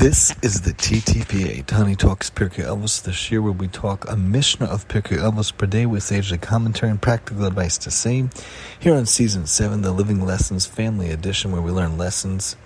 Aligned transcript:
This 0.00 0.34
is 0.40 0.62
the 0.62 0.72
TTPA, 0.72 1.66
Tani 1.66 1.94
Talks 1.94 2.30
Pirkei 2.30 2.64
Avos, 2.64 3.02
this 3.02 3.30
year 3.30 3.42
where 3.42 3.52
we 3.52 3.68
talk 3.68 4.10
a 4.10 4.16
Mishnah 4.16 4.64
of 4.64 4.88
Pirkei 4.88 5.18
Avos 5.18 5.54
per 5.54 5.66
day 5.66 5.84
with 5.84 6.02
sage 6.02 6.40
commentary 6.40 6.90
and 6.90 7.02
practical 7.02 7.44
advice 7.44 7.76
to 7.76 7.90
say. 7.90 8.26
Here 8.78 8.94
on 8.94 9.04
Season 9.04 9.44
7, 9.44 9.82
the 9.82 9.92
Living 9.92 10.24
Lessons 10.24 10.64
Family 10.64 11.10
Edition, 11.10 11.52
where 11.52 11.60
we 11.60 11.70
learn 11.70 11.98
lessons 11.98 12.56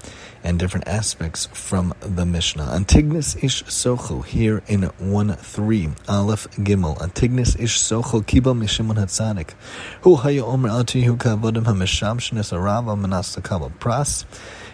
and 0.44 0.60
different 0.60 0.86
aspects 0.86 1.46
from 1.46 1.92
the 1.98 2.24
Mishnah. 2.24 2.70
Antigonus 2.72 3.34
ish 3.42 3.64
socho, 3.64 4.24
here 4.24 4.62
in 4.68 4.82
1-3, 4.82 5.96
Aleph 6.08 6.48
Gimel. 6.52 7.02
Antigonus 7.02 7.58
ish 7.58 7.80
socho, 7.80 8.22
kiba 8.22 8.56
mishimun 8.56 8.94
hatzadik. 8.94 9.54
Hu 10.02 10.14
haya 10.14 10.44
omer 10.44 10.68
hu 10.68 11.16
kavodim 11.16 11.64
ha-misham 11.64 12.20
shenes 12.20 12.52
arav 12.52 12.86
al-manas 12.86 13.34
pras. 13.80 14.24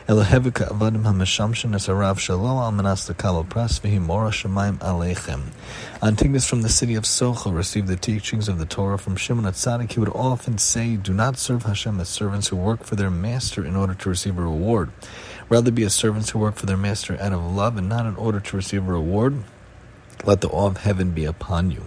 Elohevika 0.09 0.67
avadim 0.69 1.05
ha-meshamshin 1.05 1.75
es 1.75 1.87
arav 1.87 2.19
shalom 2.19 2.57
al 2.57 2.73
manas 2.73 3.07
lekabel 3.09 3.47
pras 3.47 3.79
v'hi 3.81 4.01
mora 4.01 4.31
shemaim 4.31 4.79
aleichem. 4.79 5.43
Antigonus 6.03 6.49
from 6.49 6.63
the 6.63 6.71
city 6.71 6.95
of 6.95 7.05
Socho 7.05 7.55
received 7.55 7.87
the 7.87 7.97
teachings 7.97 8.49
of 8.49 8.59
the 8.59 8.65
Torah 8.65 8.99
from 8.99 9.15
Shimon 9.15 9.45
HaTzadik. 9.45 9.93
He 9.93 10.01
would 10.01 10.09
often 10.09 10.57
say, 10.57 10.97
Do 10.97 11.13
not 11.13 11.37
serve 11.37 11.65
Hashem 11.65 12.01
as 12.01 12.09
servants 12.09 12.49
who 12.49 12.57
work 12.57 12.83
for 12.83 12.97
their 12.97 13.11
master 13.11 13.65
in 13.65 13.77
order 13.77 13.93
to 13.93 14.09
receive 14.09 14.39
a 14.39 14.43
reward. 14.43 14.91
Rather 15.51 15.71
be 15.71 15.85
as 15.85 15.95
servants 15.95 16.31
who 16.31 16.39
work 16.39 16.57
for 16.57 16.65
their 16.65 16.79
master 16.79 17.21
out 17.21 17.35
of 17.35 17.45
love 17.45 17.77
and 17.77 17.89
not 17.89 18.07
in 18.07 18.17
order 18.17 18.41
to 18.41 18.57
receive 18.57 18.89
a 18.89 18.93
reward. 18.93 19.45
Let 20.25 20.41
the 20.41 20.49
awe 20.49 20.67
of 20.67 20.79
heaven 20.79 21.11
be 21.11 21.27
upon 21.27 21.71
you. 21.71 21.85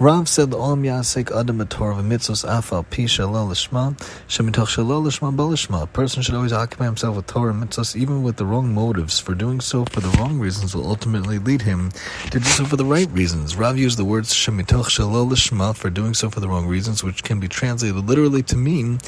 Rav 0.00 0.28
said 0.28 0.50
Olam 0.50 0.80
Yasek 0.80 1.30
Adam 1.30 1.64
Torah 1.68 2.02
mitzvos 2.02 2.44
afal 2.44 2.82
pi 2.90 3.04
shalol 3.04 3.46
lishma 3.46 3.96
shemitoch 4.26 4.66
shalol 4.66 5.04
lishma 5.04 5.32
balishma. 5.32 5.84
A 5.84 5.86
person 5.86 6.20
should 6.20 6.34
always 6.34 6.52
occupy 6.52 6.86
himself 6.86 7.14
with 7.14 7.28
Torah 7.28 7.52
and 7.52 7.62
mitzvos, 7.62 7.94
even 7.94 8.24
with 8.24 8.36
the 8.36 8.44
wrong 8.44 8.74
motives. 8.74 9.20
For 9.20 9.36
doing 9.36 9.60
so 9.60 9.84
for 9.84 10.00
the 10.00 10.08
wrong 10.18 10.40
reasons 10.40 10.74
will 10.74 10.88
ultimately 10.88 11.38
lead 11.38 11.62
him 11.62 11.92
to 12.32 12.40
do 12.40 12.44
so 12.44 12.64
for 12.64 12.74
the 12.74 12.84
right 12.84 13.08
reasons. 13.12 13.54
Rav 13.54 13.78
used 13.78 13.96
the 13.96 14.04
words 14.04 14.34
shemitoch 14.34 14.86
shalol 14.86 15.30
lishma 15.30 15.76
for 15.76 15.90
doing 15.90 16.12
so 16.12 16.28
for 16.28 16.40
the 16.40 16.48
wrong 16.48 16.66
reasons, 16.66 17.04
which 17.04 17.22
can 17.22 17.38
be 17.38 17.46
translated 17.46 18.04
literally 18.04 18.42
to 18.42 18.56
mean 18.56 18.98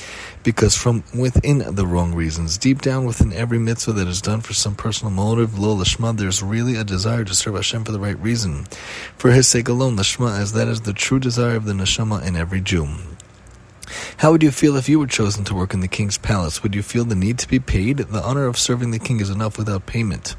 because 0.45 0.77
from 0.77 1.03
within 1.19 1.75
the 1.75 1.85
wrong 1.85 2.15
reasons, 2.15 2.57
deep 2.59 2.81
down 2.81 3.05
within 3.05 3.33
every 3.33 3.59
mitzvah 3.59 3.93
that 3.95 4.07
is 4.07 4.23
done 4.23 4.41
for 4.41 4.55
some 4.55 4.77
personal 4.77 5.11
motive, 5.11 5.59
lo 5.59 5.75
lishma, 5.75 6.17
there's 6.17 6.45
really 6.45 6.77
a 6.77 6.85
desire 6.85 7.25
to 7.25 7.35
serve 7.35 7.57
Hashem 7.57 7.83
for 7.83 7.91
the 7.91 7.99
right 7.99 8.19
reason, 8.21 8.67
for 9.19 9.33
His 9.33 9.49
sake 9.49 9.69
alone, 9.69 9.97
lishma, 9.97 10.39
as 10.39 10.53
that 10.53 10.69
is 10.69 10.76
the 10.83 10.93
true 10.93 11.19
desire 11.19 11.57
of 11.57 11.65
the 11.65 11.73
neshama 11.73 12.27
in 12.27 12.37
every 12.37 12.61
Jew. 12.61 12.89
How 14.19 14.33
would 14.33 14.43
you 14.43 14.51
feel 14.51 14.77
if 14.77 14.89
you 14.89 14.99
were 14.99 15.07
chosen 15.07 15.45
to 15.45 15.55
work 15.55 15.75
in 15.75 15.81
the 15.81 15.89
king's 15.89 16.19
palace? 16.19 16.63
Would 16.63 16.75
you 16.75 16.83
feel 16.83 17.05
the 17.05 17.15
need 17.15 17.39
to 17.39 17.49
be 17.49 17.61
paid? 17.61 17.99
The 17.99 18.23
honor 18.23 18.47
of 18.47 18.59
serving 18.59 18.91
the 18.91 18.99
king 18.99 19.21
is 19.21 19.31
enough 19.31 19.59
without 19.59 19.87
payment. 19.87 20.35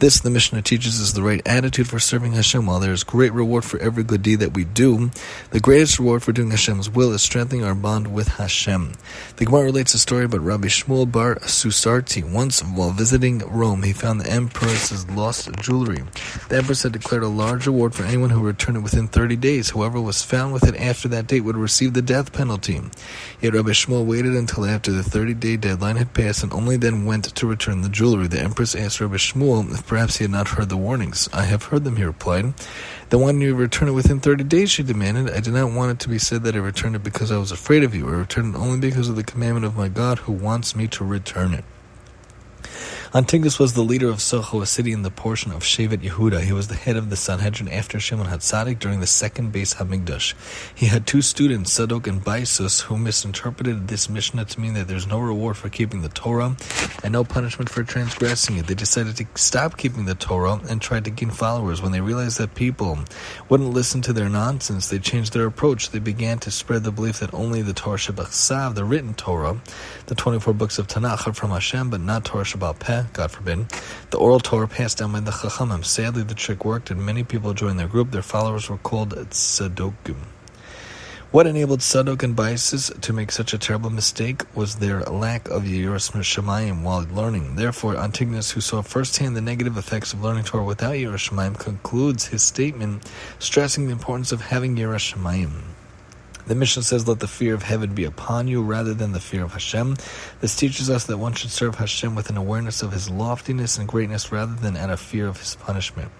This, 0.00 0.20
the 0.20 0.30
Mishnah 0.30 0.62
teaches, 0.62 0.98
is 0.98 1.14
the 1.14 1.22
right 1.22 1.40
attitude 1.46 1.88
for 1.88 1.98
serving 1.98 2.32
Hashem. 2.32 2.66
While 2.66 2.80
there 2.80 2.92
is 2.92 3.04
great 3.04 3.32
reward 3.32 3.64
for 3.64 3.78
every 3.78 4.02
good 4.02 4.22
deed 4.22 4.40
that 4.40 4.54
we 4.54 4.64
do, 4.64 5.10
the 5.50 5.60
greatest 5.60 5.98
reward 5.98 6.22
for 6.22 6.32
doing 6.32 6.50
Hashem's 6.50 6.90
will 6.90 7.12
is 7.12 7.22
strengthening 7.22 7.64
our 7.64 7.74
bond 7.74 8.12
with 8.12 8.28
Hashem. 8.28 8.92
The 9.36 9.44
Gemara 9.44 9.64
relates 9.64 9.94
a 9.94 9.98
story 9.98 10.24
about 10.24 10.40
Rabbi 10.40 10.66
Shmuel 10.66 11.10
Bar 11.10 11.36
Susarti. 11.36 12.28
Once, 12.28 12.60
while 12.60 12.90
visiting 12.90 13.38
Rome, 13.38 13.84
he 13.84 13.92
found 13.92 14.20
the 14.20 14.30
empress's 14.30 15.08
lost 15.10 15.52
jewelry. 15.60 16.02
The 16.48 16.56
empress 16.56 16.82
had 16.82 16.92
declared 16.92 17.22
a 17.22 17.28
large 17.28 17.66
reward 17.66 17.94
for 17.94 18.02
anyone 18.02 18.30
who 18.30 18.40
returned 18.40 18.76
it 18.76 18.82
within 18.82 19.08
30 19.08 19.36
days. 19.36 19.70
Whoever 19.70 20.00
was 20.00 20.22
found 20.22 20.52
with 20.52 20.66
it 20.66 20.76
after 20.76 21.08
that 21.08 21.28
date 21.28 21.42
would 21.42 21.56
receive 21.56 21.94
the 21.94 22.02
death 22.02 22.32
penalty. 22.32 22.80
Yet 23.40 23.54
Rabbi 23.54 23.70
Shmuel 23.70 24.04
waited 24.04 24.34
until 24.34 24.66
after 24.66 24.90
the 24.90 25.02
30-day 25.02 25.56
deadline 25.58 25.96
had 25.96 26.14
passed 26.14 26.42
and 26.42 26.52
only 26.52 26.76
then 26.76 27.04
went 27.04 27.24
to 27.24 27.46
return 27.46 27.82
the 27.82 27.88
jewelry. 27.88 28.26
The 28.26 28.40
empress 28.40 28.74
asked 28.74 29.00
Rabbi 29.00 29.16
Shmuel 29.16 29.72
if 29.72 29.83
perhaps 29.86 30.16
he 30.16 30.24
had 30.24 30.30
not 30.30 30.48
heard 30.48 30.68
the 30.68 30.76
warnings. 30.76 31.28
I 31.32 31.42
have 31.44 31.64
heard 31.64 31.84
them, 31.84 31.96
he 31.96 32.04
replied. 32.04 32.54
Then 33.10 33.20
why 33.20 33.28
didn't 33.28 33.42
you 33.42 33.54
return 33.54 33.88
it 33.88 33.92
within 33.92 34.20
thirty 34.20 34.44
days? 34.44 34.70
She 34.70 34.82
demanded. 34.82 35.30
I 35.30 35.40
did 35.40 35.54
not 35.54 35.72
want 35.72 35.92
it 35.92 35.98
to 36.00 36.08
be 36.08 36.18
said 36.18 36.42
that 36.44 36.54
I 36.54 36.58
returned 36.58 36.96
it 36.96 37.02
because 37.02 37.30
I 37.30 37.38
was 37.38 37.52
afraid 37.52 37.84
of 37.84 37.94
you. 37.94 38.08
I 38.08 38.12
returned 38.12 38.54
it 38.54 38.58
only 38.58 38.80
because 38.80 39.08
of 39.08 39.16
the 39.16 39.24
commandment 39.24 39.66
of 39.66 39.76
my 39.76 39.88
God 39.88 40.20
who 40.20 40.32
wants 40.32 40.74
me 40.74 40.88
to 40.88 41.04
return 41.04 41.54
it. 41.54 41.64
Antigonus 43.16 43.60
was 43.60 43.74
the 43.74 43.84
leader 43.84 44.08
of 44.08 44.16
Socho, 44.16 44.60
a 44.60 44.66
city 44.66 44.90
in 44.90 45.02
the 45.02 45.10
portion 45.10 45.52
of 45.52 45.62
Shevet 45.62 45.98
Yehuda. 45.98 46.40
He 46.40 46.52
was 46.52 46.66
the 46.66 46.74
head 46.74 46.96
of 46.96 47.10
the 47.10 47.16
Sanhedrin 47.16 47.68
after 47.68 48.00
Shimon 48.00 48.26
HaTzadik 48.26 48.80
during 48.80 48.98
the 48.98 49.06
second 49.06 49.52
Beis 49.52 49.76
Hamikdash. 49.76 50.34
He 50.74 50.86
had 50.86 51.06
two 51.06 51.22
students, 51.22 51.78
Sadok 51.78 52.08
and 52.08 52.24
Baisus, 52.24 52.82
who 52.82 52.98
misinterpreted 52.98 53.86
this 53.86 54.08
Mishnah 54.08 54.46
to 54.46 54.60
mean 54.60 54.74
that 54.74 54.88
there's 54.88 55.06
no 55.06 55.20
reward 55.20 55.56
for 55.56 55.68
keeping 55.68 56.02
the 56.02 56.08
Torah 56.08 56.56
and 57.04 57.12
no 57.12 57.22
punishment 57.22 57.70
for 57.70 57.84
transgressing 57.84 58.56
it. 58.56 58.66
They 58.66 58.74
decided 58.74 59.16
to 59.18 59.26
stop 59.36 59.76
keeping 59.76 60.06
the 60.06 60.16
Torah 60.16 60.60
and 60.68 60.82
tried 60.82 61.04
to 61.04 61.10
gain 61.10 61.30
followers. 61.30 61.80
When 61.80 61.92
they 61.92 62.00
realized 62.00 62.38
that 62.38 62.56
people 62.56 62.98
wouldn't 63.48 63.70
listen 63.70 64.02
to 64.02 64.12
their 64.12 64.28
nonsense, 64.28 64.88
they 64.88 64.98
changed 64.98 65.34
their 65.34 65.46
approach. 65.46 65.90
They 65.90 66.00
began 66.00 66.40
to 66.40 66.50
spread 66.50 66.82
the 66.82 66.90
belief 66.90 67.20
that 67.20 67.32
only 67.32 67.62
the 67.62 67.74
Torah 67.74 67.96
Shabbat 67.96 68.74
the 68.74 68.84
written 68.84 69.14
Torah, 69.14 69.60
the 70.06 70.16
24 70.16 70.52
books 70.54 70.80
of 70.80 70.88
Tanakh, 70.88 71.28
are 71.28 71.32
from 71.32 71.50
Hashem, 71.50 71.90
but 71.90 72.00
not 72.00 72.24
Torah 72.24 72.42
Shabbat 72.42 73.03
God 73.12 73.30
forbid, 73.30 73.66
the 74.10 74.18
oral 74.18 74.40
Torah 74.40 74.68
passed 74.68 74.98
down 74.98 75.12
by 75.12 75.20
the 75.20 75.30
Chachamim. 75.30 75.84
Sadly, 75.84 76.22
the 76.22 76.34
trick 76.34 76.64
worked, 76.64 76.90
and 76.90 77.04
many 77.04 77.22
people 77.22 77.54
joined 77.54 77.78
their 77.78 77.88
group. 77.88 78.10
Their 78.10 78.22
followers 78.22 78.68
were 78.70 78.78
called 78.78 79.10
Tzadokim. 79.10 80.16
What 81.34 81.48
enabled 81.48 81.80
Sadok 81.80 82.22
and 82.22 82.36
Baisis 82.36 83.00
to 83.00 83.12
make 83.12 83.32
such 83.32 83.52
a 83.52 83.58
terrible 83.58 83.90
mistake 83.90 84.42
was 84.54 84.76
their 84.76 85.00
lack 85.02 85.48
of 85.48 85.64
Yiras 85.64 86.12
Shemayim 86.12 86.82
while 86.82 87.04
learning. 87.12 87.56
Therefore, 87.56 87.96
Antigonus, 87.96 88.52
who 88.52 88.60
saw 88.60 88.82
firsthand 88.82 89.34
the 89.34 89.40
negative 89.40 89.76
effects 89.76 90.12
of 90.12 90.22
learning 90.22 90.44
Torah 90.44 90.62
without 90.62 90.94
Shemayim, 90.94 91.58
concludes 91.58 92.26
his 92.26 92.44
statement 92.44 93.10
stressing 93.40 93.86
the 93.86 93.92
importance 93.92 94.30
of 94.30 94.42
having 94.42 94.76
Yiras 94.76 95.12
Shemayim. 95.12 95.73
The 96.46 96.54
Mishnah 96.54 96.82
says, 96.82 97.08
Let 97.08 97.20
the 97.20 97.26
fear 97.26 97.54
of 97.54 97.62
heaven 97.62 97.94
be 97.94 98.04
upon 98.04 98.48
you 98.48 98.62
rather 98.62 98.92
than 98.92 99.12
the 99.12 99.20
fear 99.20 99.44
of 99.44 99.52
Hashem. 99.52 99.96
This 100.42 100.54
teaches 100.54 100.90
us 100.90 101.04
that 101.04 101.16
one 101.16 101.32
should 101.32 101.50
serve 101.50 101.76
Hashem 101.76 102.14
with 102.14 102.28
an 102.28 102.36
awareness 102.36 102.82
of 102.82 102.92
his 102.92 103.08
loftiness 103.08 103.78
and 103.78 103.88
greatness 103.88 104.30
rather 104.30 104.54
than 104.54 104.76
out 104.76 104.90
of 104.90 105.00
fear 105.00 105.26
of 105.26 105.38
his 105.38 105.56
punishment. 105.56 106.12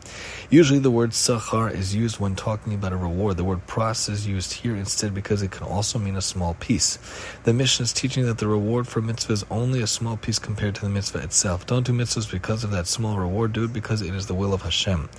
Usually, 0.48 0.78
the 0.78 0.90
word 0.90 1.10
sachar 1.10 1.70
is 1.70 1.94
used 1.94 2.20
when 2.20 2.36
talking 2.36 2.72
about 2.72 2.94
a 2.94 2.96
reward. 2.96 3.36
The 3.36 3.44
word 3.44 3.66
pras 3.66 4.08
is 4.08 4.26
used 4.26 4.54
here 4.54 4.74
instead 4.74 5.12
because 5.12 5.42
it 5.42 5.50
can 5.50 5.66
also 5.66 5.98
mean 5.98 6.16
a 6.16 6.22
small 6.22 6.54
piece. 6.54 6.98
The 7.42 7.52
Mishnah 7.52 7.84
is 7.84 7.92
teaching 7.92 8.24
that 8.24 8.38
the 8.38 8.48
reward 8.48 8.88
for 8.88 9.02
mitzvah 9.02 9.34
is 9.34 9.44
only 9.50 9.82
a 9.82 9.86
small 9.86 10.16
piece 10.16 10.38
compared 10.38 10.74
to 10.76 10.80
the 10.80 10.88
mitzvah 10.88 11.18
itself. 11.18 11.66
Don't 11.66 11.84
do 11.84 11.92
mitzvahs 11.92 12.30
because 12.30 12.64
of 12.64 12.70
that 12.70 12.86
small 12.86 13.18
reward, 13.18 13.52
do 13.52 13.64
it 13.64 13.74
because 13.74 14.00
it 14.00 14.14
is 14.14 14.26
the 14.26 14.34
will 14.34 14.54
of 14.54 14.62
Hashem. 14.62 15.10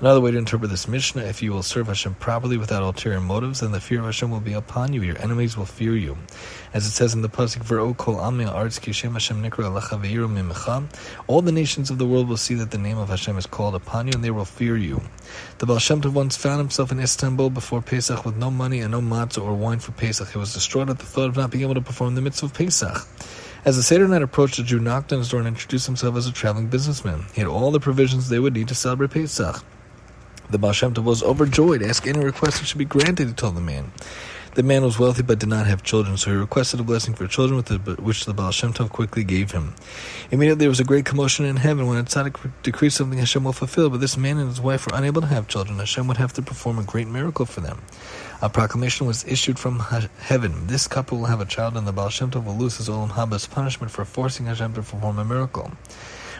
Another 0.00 0.20
way 0.20 0.30
to 0.30 0.38
interpret 0.38 0.70
this 0.70 0.86
Mishnah, 0.86 1.22
if 1.22 1.42
you 1.42 1.52
will 1.52 1.62
serve 1.62 1.88
Hashem 1.88 2.14
properly 2.16 2.56
without 2.56 2.82
ulterior 2.82 3.20
motives, 3.20 3.60
then 3.60 3.72
the 3.72 3.80
fear 3.80 4.00
of 4.00 4.04
Hashem 4.04 4.30
will 4.30 4.40
be 4.40 4.51
upon 4.54 4.92
you. 4.92 5.02
Your 5.02 5.18
enemies 5.20 5.56
will 5.56 5.66
fear 5.66 5.96
you. 5.96 6.16
As 6.74 6.86
it 6.86 6.90
says 6.90 7.14
in 7.14 7.22
the 7.22 7.28
pasuk, 7.28 7.64
"V'ro 7.64 7.96
kol 7.96 8.18
arts 8.18 8.78
kishem 8.78 9.12
Hashem 9.12 9.42
nikra 9.42 9.64
alecha 9.70 10.84
All 11.26 11.42
the 11.42 11.52
nations 11.52 11.90
of 11.90 11.98
the 11.98 12.06
world 12.06 12.28
will 12.28 12.36
see 12.36 12.54
that 12.54 12.70
the 12.70 12.78
name 12.78 12.98
of 12.98 13.08
Hashem 13.08 13.36
is 13.36 13.46
called 13.46 13.74
upon 13.74 14.06
you, 14.06 14.12
and 14.14 14.24
they 14.24 14.30
will 14.30 14.44
fear 14.44 14.76
you. 14.76 15.02
The 15.58 15.66
Baal 15.66 15.78
Shem 15.78 16.00
Tov 16.00 16.12
once 16.12 16.36
found 16.36 16.58
himself 16.58 16.90
in 16.90 17.00
Istanbul 17.00 17.50
before 17.50 17.82
Pesach 17.82 18.24
with 18.24 18.36
no 18.36 18.50
money 18.50 18.80
and 18.80 18.92
no 18.92 19.00
matzah 19.00 19.42
or 19.42 19.54
wine 19.54 19.80
for 19.80 19.92
Pesach. 19.92 20.30
He 20.30 20.38
was 20.38 20.54
distraught 20.54 20.88
at 20.88 20.98
the 20.98 21.06
thought 21.06 21.28
of 21.28 21.36
not 21.36 21.50
being 21.50 21.64
able 21.64 21.74
to 21.74 21.80
perform 21.80 22.14
the 22.14 22.22
mitzvah 22.22 22.46
of 22.46 22.54
Pesach. 22.54 23.06
As 23.64 23.76
the 23.76 23.82
Seder 23.82 24.08
night 24.08 24.22
approached, 24.22 24.56
the 24.56 24.64
Jew 24.64 24.80
knocked 24.80 25.12
on 25.12 25.20
his 25.20 25.28
door 25.28 25.38
and 25.38 25.46
introduced 25.46 25.86
himself 25.86 26.16
as 26.16 26.26
a 26.26 26.32
traveling 26.32 26.66
businessman. 26.66 27.26
He 27.32 27.40
had 27.40 27.48
all 27.48 27.70
the 27.70 27.78
provisions 27.78 28.28
they 28.28 28.40
would 28.40 28.54
need 28.54 28.68
to 28.68 28.74
celebrate 28.74 29.12
Pesach. 29.12 29.62
The 30.50 30.58
Baal 30.58 30.72
Shem 30.72 30.92
Tov 30.92 31.04
was 31.04 31.22
overjoyed. 31.22 31.82
Ask 31.82 32.06
any 32.06 32.24
request 32.24 32.58
that 32.58 32.66
should 32.66 32.78
be 32.78 32.84
granted, 32.84 33.28
he 33.28 33.34
told 33.34 33.54
the 33.54 33.60
man. 33.60 33.92
The 34.54 34.62
man 34.62 34.84
was 34.84 34.98
wealthy 34.98 35.22
but 35.22 35.38
did 35.38 35.48
not 35.48 35.66
have 35.66 35.82
children, 35.82 36.18
so 36.18 36.30
he 36.30 36.36
requested 36.36 36.78
a 36.78 36.82
blessing 36.82 37.14
for 37.14 37.26
children, 37.26 37.62
which 37.96 38.26
the 38.26 38.34
Baal 38.34 38.50
Shem 38.50 38.74
Tov 38.74 38.90
quickly 38.90 39.24
gave 39.24 39.52
him. 39.52 39.74
Immediately 40.30 40.64
there 40.64 40.68
was 40.68 40.78
a 40.78 40.84
great 40.84 41.06
commotion 41.06 41.46
in 41.46 41.56
heaven 41.56 41.86
when 41.86 41.96
a 41.96 42.04
tzaddik 42.04 42.52
decreed 42.62 42.92
something 42.92 43.18
Hashem 43.18 43.44
will 43.44 43.54
fulfill, 43.54 43.88
but 43.88 44.00
this 44.00 44.18
man 44.18 44.36
and 44.36 44.50
his 44.50 44.60
wife 44.60 44.86
were 44.86 44.94
unable 44.94 45.22
to 45.22 45.26
have 45.28 45.48
children. 45.48 45.78
Hashem 45.78 46.06
would 46.06 46.18
have 46.18 46.34
to 46.34 46.42
perform 46.42 46.78
a 46.78 46.84
great 46.84 47.08
miracle 47.08 47.46
for 47.46 47.62
them. 47.62 47.80
A 48.42 48.50
proclamation 48.50 49.06
was 49.06 49.24
issued 49.24 49.58
from 49.58 49.78
heaven. 50.18 50.66
This 50.66 50.86
couple 50.86 51.20
will 51.20 51.26
have 51.26 51.40
a 51.40 51.46
child, 51.46 51.74
and 51.78 51.86
the 51.86 51.92
Baal 51.92 52.10
Shem 52.10 52.30
Tov 52.30 52.44
will 52.44 52.56
lose 52.56 52.76
his 52.76 52.90
Olam 52.90 53.12
Haba's 53.12 53.46
punishment 53.46 53.90
for 53.90 54.04
forcing 54.04 54.44
Hashem 54.44 54.74
to 54.74 54.82
perform 54.82 55.18
a 55.18 55.24
miracle. 55.24 55.72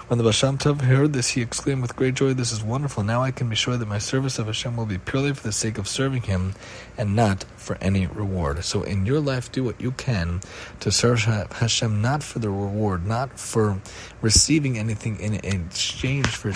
When 0.08 0.18
the 0.18 0.24
Baal 0.24 0.32
Tov 0.32 0.80
heard 0.80 1.12
this, 1.12 1.30
he 1.30 1.42
exclaimed 1.42 1.80
with 1.80 1.94
great 1.94 2.14
joy, 2.14 2.34
This 2.34 2.50
is 2.50 2.62
wonderful. 2.62 3.04
Now 3.04 3.22
I 3.22 3.30
can 3.30 3.48
be 3.48 3.54
sure 3.54 3.76
that 3.76 3.86
my 3.86 3.98
service 3.98 4.38
of 4.38 4.46
Hashem 4.46 4.76
will 4.76 4.84
be 4.84 4.98
purely 4.98 5.32
for 5.32 5.42
the 5.44 5.52
sake 5.52 5.78
of 5.78 5.86
serving 5.86 6.22
Him 6.22 6.54
and 6.98 7.14
not 7.14 7.44
for 7.56 7.78
any 7.80 8.06
reward. 8.08 8.64
So 8.64 8.82
in 8.82 9.06
your 9.06 9.20
life, 9.20 9.50
do 9.52 9.62
what 9.62 9.80
you 9.80 9.92
can 9.92 10.40
to 10.80 10.90
serve 10.90 11.20
Hashem 11.20 12.02
not 12.02 12.22
for 12.24 12.40
the 12.40 12.50
reward, 12.50 13.06
not 13.06 13.38
for 13.38 13.80
receiving 14.20 14.76
anything 14.76 15.20
in 15.20 15.34
exchange 15.34 16.26
for 16.26 16.52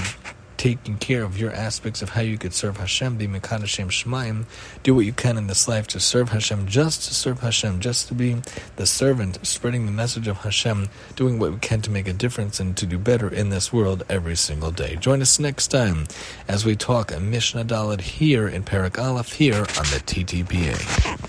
taking 0.66 0.98
care 0.98 1.22
of 1.22 1.38
your 1.38 1.52
aspects 1.52 2.02
of 2.02 2.08
how 2.08 2.20
you 2.20 2.36
could 2.36 2.52
serve 2.52 2.78
Hashem, 2.78 3.18
be 3.18 3.28
Mekad 3.28 3.60
Hashem 3.60 3.88
Shemaim, 3.88 4.46
do 4.82 4.96
what 4.96 5.04
you 5.04 5.12
can 5.12 5.38
in 5.38 5.46
this 5.46 5.68
life 5.68 5.86
to 5.86 6.00
serve 6.00 6.30
Hashem, 6.30 6.66
just 6.66 7.06
to 7.06 7.14
serve 7.14 7.38
Hashem, 7.38 7.78
just 7.78 8.08
to 8.08 8.14
be 8.14 8.38
the 8.74 8.84
servant, 8.84 9.38
spreading 9.46 9.86
the 9.86 9.92
message 9.92 10.26
of 10.26 10.38
Hashem, 10.38 10.88
doing 11.14 11.38
what 11.38 11.52
we 11.52 11.58
can 11.58 11.82
to 11.82 11.90
make 11.92 12.08
a 12.08 12.12
difference 12.12 12.58
and 12.58 12.76
to 12.78 12.84
do 12.84 12.98
better 12.98 13.32
in 13.32 13.50
this 13.50 13.72
world 13.72 14.02
every 14.08 14.34
single 14.34 14.72
day. 14.72 14.96
Join 14.96 15.22
us 15.22 15.38
next 15.38 15.68
time 15.68 16.08
as 16.48 16.64
we 16.64 16.74
talk 16.74 17.12
a 17.12 17.20
Mishnah 17.20 17.64
Daled 17.64 18.00
here 18.00 18.48
in 18.48 18.64
Perek 18.64 18.98
Aleph 18.98 19.34
here 19.34 19.60
on 19.60 19.86
the 19.94 20.02
TTPA. 20.04 21.25